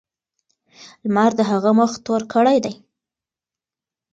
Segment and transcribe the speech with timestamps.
[1.05, 2.73] لمر د هغه مخ تور کړی دی.